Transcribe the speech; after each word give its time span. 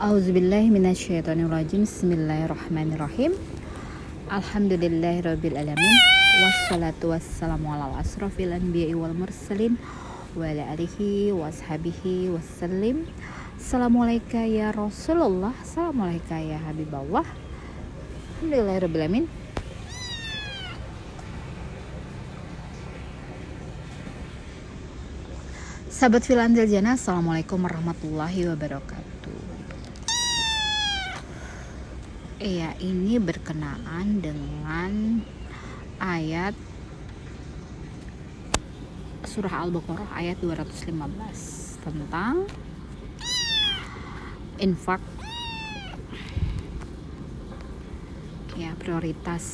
Auzubillahiminasyaitonirrajim 0.00 1.84
Bismillahirrahmanirrahim. 1.84 3.36
Alhamdulillahirrabbilalamin 4.32 5.94
Wassalatu 6.40 7.12
wassalamu 7.12 7.68
ala 7.68 8.00
asrafil 8.00 8.48
anbiya'i 8.56 8.96
wal 8.96 9.12
mursalin 9.12 9.76
Wa 10.32 10.48
ala 10.48 10.72
alihi 10.72 11.36
wa 11.36 11.52
ashabihi 11.52 12.32
wassalim. 12.32 13.04
Assalamualaikum 13.60 14.48
ya 14.48 14.72
Rasulullah. 14.72 15.52
Assalamualaikum 15.60 16.48
ya 16.48 16.56
Habiballah 16.64 17.28
Alhamdulillahirrabbilalamin 18.40 19.28
Sahabat 25.92 26.24
Filandil 26.24 26.64
Jana 26.72 26.96
Assalamualaikum 26.96 27.60
warahmatullahi 27.60 28.48
wabarakatuh 28.48 29.19
Iya 32.40 32.72
ini 32.80 33.20
berkenaan 33.20 34.24
dengan 34.24 35.20
ayat 36.00 36.56
surah 39.28 39.68
Al-Baqarah 39.68 40.08
ayat 40.16 40.40
215 40.40 41.84
tentang 41.84 42.48
infak. 44.56 45.04
Ya 48.56 48.72
prioritas 48.80 49.44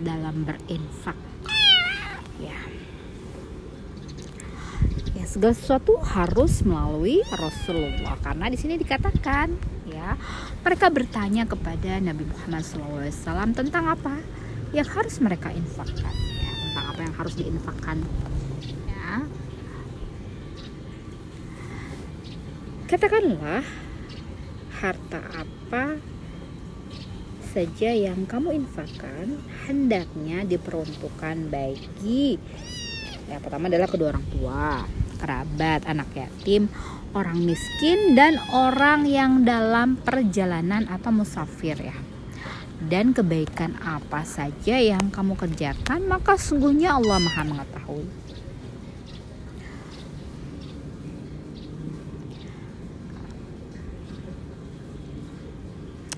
dalam 0.00 0.48
berinfak. 0.48 1.20
Ya. 2.40 2.56
Ya 5.12 5.24
segala 5.28 5.52
sesuatu 5.52 6.00
harus 6.00 6.64
melalui 6.64 7.20
Rasulullah. 7.28 8.16
Karena 8.24 8.48
di 8.48 8.56
sini 8.56 8.80
dikatakan 8.80 9.52
ya 10.02 10.18
mereka 10.66 10.90
bertanya 10.90 11.46
kepada 11.46 12.02
Nabi 12.02 12.26
Muhammad 12.26 12.66
SAW 12.66 13.54
tentang 13.54 13.86
apa 13.86 14.18
yang 14.74 14.88
harus 14.90 15.22
mereka 15.22 15.54
infakkan 15.54 16.10
ya 16.42 16.50
tentang 16.50 16.86
apa 16.90 17.00
yang 17.06 17.14
harus 17.14 17.34
diinfakkan. 17.38 17.98
Ya. 18.90 19.14
Katakanlah 22.90 23.62
harta 24.82 25.20
apa 25.38 25.84
saja 27.54 27.94
yang 27.94 28.26
kamu 28.26 28.58
infakkan 28.58 29.38
hendaknya 29.68 30.42
diperuntukkan 30.42 31.52
bagi 31.52 32.40
yang 33.30 33.38
pertama 33.38 33.70
adalah 33.70 33.86
kedua 33.86 34.08
orang 34.16 34.26
tua 34.34 34.84
kerabat, 35.22 35.86
anak 35.86 36.10
yatim, 36.18 36.66
orang 37.12 37.44
miskin 37.44 38.16
dan 38.16 38.40
orang 38.52 39.04
yang 39.04 39.44
dalam 39.44 40.00
perjalanan 40.00 40.88
atau 40.88 41.12
musafir 41.12 41.76
ya. 41.76 41.96
Dan 42.82 43.14
kebaikan 43.14 43.78
apa 43.78 44.26
saja 44.26 44.74
yang 44.80 45.12
kamu 45.14 45.38
kerjakan 45.38 46.02
maka 46.08 46.34
sungguhnya 46.34 46.98
Allah 46.98 47.22
Maha 47.22 47.42
mengetahui. 47.46 48.08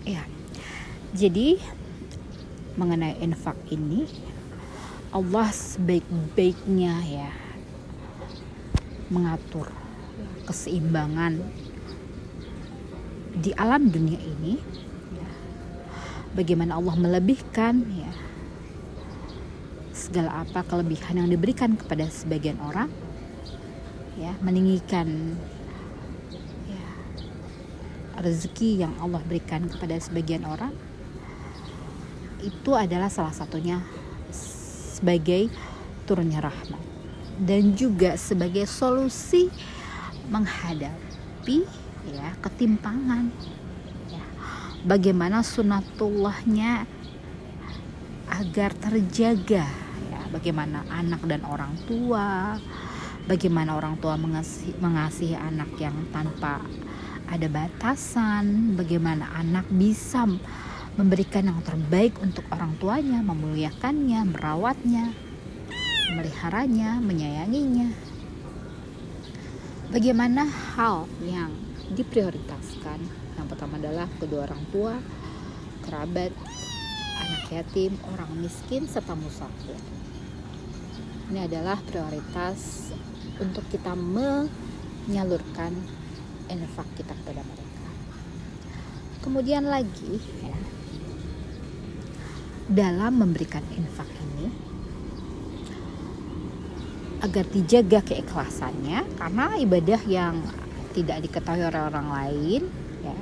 Ya. 0.09 0.25
Jadi 1.13 1.61
mengenai 2.81 3.21
infak 3.23 3.59
ini 3.71 4.09
Allah 5.15 5.47
sebaik-baiknya 5.53 6.95
ya 7.07 7.31
mengatur 9.13 9.84
keseimbangan 10.45 11.41
di 13.35 13.51
alam 13.59 13.91
dunia 13.91 14.21
ini 14.21 14.61
ya, 15.17 15.31
bagaimana 16.39 16.79
Allah 16.79 16.95
melebihkan 16.95 17.83
ya 17.91 18.13
segala 19.91 20.45
apa 20.47 20.63
kelebihan 20.63 21.25
yang 21.25 21.29
diberikan 21.33 21.75
kepada 21.75 22.07
sebagian 22.07 22.61
orang 22.63 22.93
ya 24.15 24.31
meninggikan 24.39 25.35
ya, 26.71 26.87
rezeki 28.23 28.87
yang 28.87 28.95
Allah 29.03 29.19
berikan 29.27 29.67
kepada 29.67 29.99
sebagian 29.99 30.47
orang 30.47 30.71
itu 32.45 32.77
adalah 32.77 33.09
salah 33.09 33.33
satunya 33.33 33.81
sebagai 34.95 35.51
turunnya 36.05 36.45
rahmat 36.45 36.83
dan 37.41 37.75
juga 37.75 38.15
sebagai 38.15 38.69
solusi 38.71 39.51
menghadapi 40.29 41.65
ya 42.09 42.37
ketimpangan 42.41 43.33
ya. 44.13 44.25
bagaimana 44.85 45.41
sunatullahnya 45.41 46.85
agar 48.29 48.77
terjaga 48.77 49.65
ya 50.13 50.21
bagaimana 50.33 50.85
anak 50.89 51.25
dan 51.25 51.45
orang 51.49 51.73
tua 51.89 52.57
bagaimana 53.25 53.77
orang 53.77 53.97
tua 54.01 54.21
mengasihi, 54.21 54.77
mengasihi 54.81 55.37
anak 55.37 55.73
yang 55.81 55.97
tanpa 56.13 56.61
ada 57.25 57.49
batasan 57.49 58.77
bagaimana 58.77 59.33
anak 59.33 59.65
bisa 59.73 60.29
memberikan 60.95 61.49
yang 61.49 61.61
terbaik 61.65 62.15
untuk 62.21 62.45
orang 62.53 62.77
tuanya 62.77 63.25
memuliakannya 63.25 64.29
merawatnya 64.29 65.25
memeliharanya, 66.15 67.03
menyayanginya. 67.03 68.14
Bagaimana 69.93 70.49
hal 70.49 71.05
yang 71.21 71.53
diprioritaskan? 71.93 73.05
Yang 73.37 73.47
pertama 73.53 73.77
adalah 73.77 74.09
kedua 74.17 74.49
orang 74.49 74.65
tua, 74.73 74.97
kerabat, 75.85 76.33
anak 77.21 77.45
yatim, 77.53 77.93
orang 78.09 78.33
miskin, 78.41 78.89
serta 78.89 79.13
musafir. 79.13 79.77
Ini 81.29 81.45
adalah 81.45 81.77
prioritas 81.85 82.89
untuk 83.37 83.69
kita 83.69 83.93
menyalurkan 83.93 85.77
infak 86.49 86.89
kita 86.97 87.13
kepada 87.13 87.45
mereka. 87.45 87.89
Kemudian 89.21 89.69
lagi, 89.69 90.17
ya, 90.41 90.57
dalam 92.73 93.21
memberikan 93.21 93.65
infak 93.77 94.09
ini, 94.09 94.49
agar 97.23 97.45
dijaga 97.51 98.01
keikhlasannya 98.03 99.07
karena 99.19 99.47
ibadah 99.61 100.01
yang 100.09 100.43
tidak 100.95 101.27
diketahui 101.27 101.67
oleh 101.67 101.83
orang 101.91 102.09
lain 102.11 102.63
ya 103.03 103.19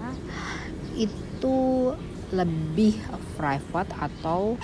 itu 0.96 1.92
lebih 2.32 2.96
private 3.36 3.92
atau 4.00 4.56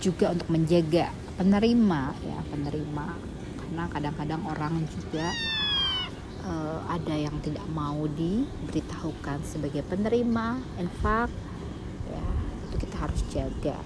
juga 0.00 0.32
untuk 0.36 0.48
menjaga 0.52 1.12
penerima 1.40 2.02
ya 2.22 2.38
penerima. 2.52 3.06
Karena 3.58 3.84
kadang-kadang 3.90 4.42
orang 4.46 4.74
juga 4.86 5.26
uh, 6.46 6.80
ada 6.86 7.14
yang 7.16 7.34
tidak 7.40 7.64
mau 7.72 8.04
diberitahukan 8.06 9.42
sebagai 9.42 9.82
penerima. 9.88 10.60
Infak 10.78 11.32
ya 12.08 12.24
itu 12.70 12.76
kita 12.84 12.96
harus 13.00 13.20
jaga. 13.32 13.76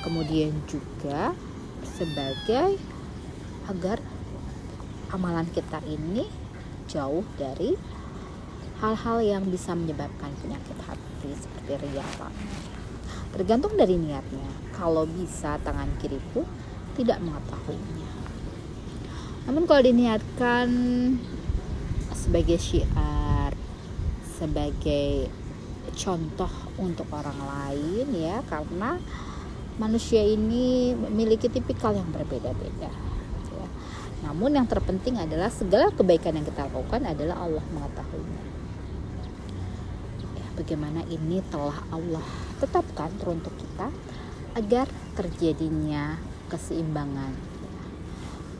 Kemudian 0.00 0.56
juga 0.64 1.36
sebagai 1.84 2.80
agar 3.70 4.02
amalan 5.14 5.46
kita 5.54 5.78
ini 5.86 6.26
jauh 6.90 7.22
dari 7.38 7.78
hal-hal 8.82 9.22
yang 9.22 9.46
bisa 9.46 9.78
menyebabkan 9.78 10.34
penyakit 10.42 10.78
hati 10.82 11.30
seperti 11.38 11.78
riya 11.86 12.06
tergantung 13.30 13.78
dari 13.78 13.94
niatnya. 13.94 14.74
Kalau 14.74 15.06
bisa 15.06 15.54
tangan 15.62 15.86
kiri 16.02 16.18
pun 16.34 16.42
tidak 16.98 17.22
mengetahuinya. 17.22 18.10
Namun 19.46 19.70
kalau 19.70 19.82
diniatkan 19.86 20.68
sebagai 22.10 22.58
syiar 22.58 23.54
sebagai 24.36 25.30
contoh 25.94 26.52
untuk 26.80 27.06
orang 27.12 27.36
lain 27.36 28.06
ya 28.16 28.40
karena 28.48 28.96
manusia 29.76 30.24
ini 30.24 30.96
memiliki 30.96 31.48
tipikal 31.52 31.92
yang 31.92 32.08
berbeda-beda 32.12 32.92
namun 34.20 34.52
yang 34.52 34.68
terpenting 34.68 35.16
adalah 35.16 35.48
segala 35.48 35.88
kebaikan 35.96 36.36
yang 36.36 36.44
kita 36.44 36.68
lakukan 36.68 37.08
adalah 37.08 37.40
Allah 37.40 37.64
mengetahuinya. 37.72 38.44
Ya, 40.36 40.46
bagaimana 40.60 41.00
ini 41.08 41.40
telah 41.48 41.80
Allah 41.88 42.26
tetapkan 42.60 43.08
teruntuk 43.16 43.56
kita 43.56 43.88
agar 44.60 44.86
terjadinya 45.16 46.20
keseimbangan. 46.52 47.32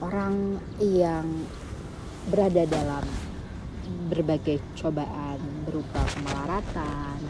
Orang 0.01 0.65
yang 0.81 1.45
berada 2.33 2.65
dalam 2.65 3.05
berbagai 4.09 4.65
cobaan 4.81 5.37
berupa 5.69 6.01
kemelaratan, 6.17 7.21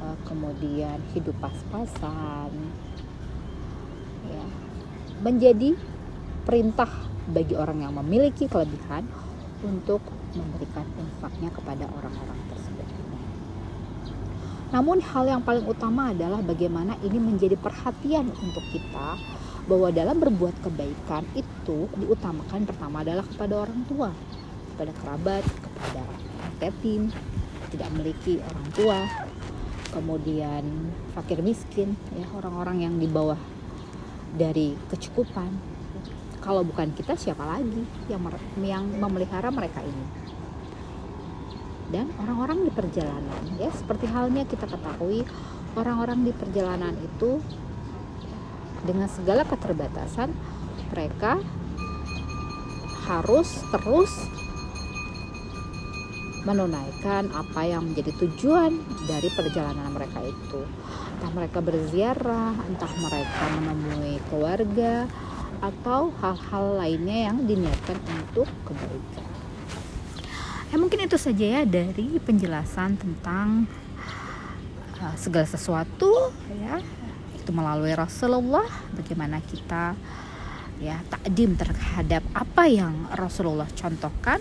eh, 0.00 0.16
kemudian 0.24 0.98
hidup 1.12 1.36
pas-pasan, 1.36 2.48
ya, 4.24 4.46
menjadi 5.20 5.76
perintah 6.48 6.88
bagi 7.28 7.52
orang 7.52 7.84
yang 7.84 7.92
memiliki 8.00 8.48
kelebihan 8.48 9.04
untuk 9.60 10.00
memberikan 10.32 10.88
infaknya 10.96 11.52
kepada 11.52 11.84
orang-orang 11.92 12.40
tersebut. 12.48 12.88
Namun 14.72 15.04
hal 15.04 15.28
yang 15.28 15.44
paling 15.44 15.68
utama 15.68 16.16
adalah 16.16 16.40
bagaimana 16.40 16.96
ini 17.04 17.20
menjadi 17.20 17.56
perhatian 17.60 18.32
untuk 18.32 18.64
kita 18.72 19.20
bahwa 19.68 19.92
dalam 19.92 20.16
berbuat 20.16 20.56
kebaikan 20.64 21.28
itu 21.36 21.84
diutamakan 22.00 22.64
pertama 22.64 23.04
adalah 23.04 23.28
kepada 23.28 23.68
orang 23.68 23.84
tua, 23.84 24.08
kepada 24.72 24.92
kerabat, 25.04 25.44
kepada 25.44 26.04
yatim, 26.64 27.12
tidak 27.68 27.88
memiliki 27.92 28.40
orang 28.40 28.68
tua, 28.72 28.98
kemudian 29.92 30.64
fakir 31.12 31.44
miskin, 31.44 31.92
ya 32.16 32.24
orang-orang 32.32 32.88
yang 32.88 32.94
di 32.96 33.04
bawah 33.04 33.40
dari 34.36 34.72
kecukupan. 34.88 35.77
Kalau 36.38 36.62
bukan 36.62 36.94
kita 36.94 37.18
siapa 37.18 37.42
lagi 37.42 37.82
yang 38.06 38.22
yang 38.62 38.84
memelihara 38.86 39.50
mereka 39.50 39.82
ini? 39.82 40.06
Dan 41.88 42.12
orang-orang 42.20 42.68
di 42.68 42.72
perjalanan, 42.72 43.42
ya 43.56 43.72
seperti 43.72 44.04
halnya 44.12 44.44
kita 44.44 44.68
ketahui 44.68 45.24
orang-orang 45.72 46.20
di 46.28 46.32
perjalanan 46.36 46.92
itu 47.00 47.40
dengan 48.84 49.08
segala 49.08 49.42
keterbatasan 49.48 50.30
mereka 50.92 51.40
harus 53.08 53.64
terus 53.72 54.12
menunaikan 56.44 57.28
apa 57.32 57.60
yang 57.66 57.88
menjadi 57.88 58.12
tujuan 58.24 58.72
dari 59.08 59.28
perjalanan 59.32 59.88
mereka 59.92 60.24
itu. 60.24 60.64
Entah 61.18 61.32
mereka 61.34 61.58
berziarah, 61.60 62.54
entah 62.68 62.92
mereka 63.00 63.44
menemui 63.58 64.16
keluarga, 64.32 65.08
atau 65.58 66.14
hal-hal 66.22 66.64
lainnya 66.78 67.32
yang 67.32 67.44
diniatkan 67.44 67.98
untuk 67.98 68.48
kebaikan. 68.62 69.26
Ya 70.68 70.76
mungkin 70.76 71.08
itu 71.08 71.16
saja 71.16 71.60
ya 71.60 71.62
dari 71.64 72.20
penjelasan 72.20 73.00
tentang 73.00 73.64
uh, 75.00 75.14
segala 75.16 75.48
sesuatu 75.48 76.12
ya 76.52 76.82
itu 77.32 77.50
melalui 77.56 77.96
Rasulullah 77.96 78.68
bagaimana 78.92 79.40
kita 79.40 79.96
ya 80.78 81.00
takdim 81.08 81.56
terhadap 81.56 82.20
apa 82.36 82.68
yang 82.68 83.08
Rasulullah 83.16 83.66
contohkan 83.72 84.38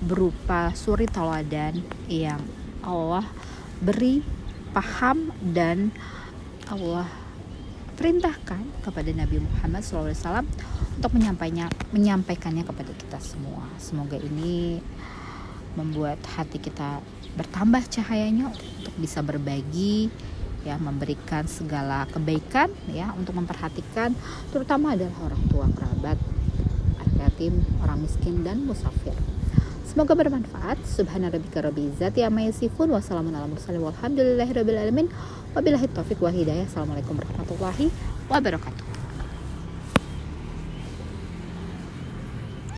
berupa 0.00 0.72
suri 0.72 1.04
tauladan 1.04 1.84
yang 2.08 2.40
Allah 2.80 3.28
beri 3.78 4.24
paham 4.72 5.30
dan 5.40 5.92
Allah 6.72 7.25
perintahkan 7.96 8.62
kepada 8.84 9.10
Nabi 9.16 9.40
Muhammad 9.40 9.80
SAW 9.80 10.44
untuk 11.00 11.10
menyampaikannya, 11.16 11.66
menyampaikannya 11.96 12.64
kepada 12.68 12.92
kita 12.92 13.18
semua. 13.24 13.64
Semoga 13.80 14.20
ini 14.20 14.84
membuat 15.76 16.20
hati 16.36 16.60
kita 16.60 17.00
bertambah 17.36 17.84
cahayanya 17.88 18.52
untuk 18.52 18.94
bisa 18.96 19.20
berbagi 19.20 20.08
ya 20.64 20.80
memberikan 20.80 21.46
segala 21.46 22.08
kebaikan 22.10 22.72
ya 22.90 23.12
untuk 23.14 23.38
memperhatikan 23.38 24.16
terutama 24.50 24.98
adalah 24.98 25.14
orang 25.30 25.42
tua 25.46 25.68
kerabat 25.70 26.18
anak 26.98 27.14
yatim 27.22 27.62
orang 27.84 28.02
miskin 28.02 28.42
dan 28.42 28.66
musafir 28.66 29.14
Semoga 29.86 30.18
bermanfaat. 30.18 30.82
Subhana 30.82 31.30
rabbika 31.30 31.62
rabbil 31.62 31.94
izzati 31.94 32.26
amma 32.26 32.42
yasifun 32.42 32.90
wa 32.90 32.98
salamun 32.98 33.38
ala 33.38 33.46
mursalin 33.46 33.86
alamin. 34.82 35.06
Wabillahi 35.54 35.86
taufik 35.94 36.18
wa 36.18 36.34
hidayah. 36.34 36.66
Assalamualaikum 36.66 37.14
warahmatullahi 37.14 37.94
wabarakatuh. 38.26 38.85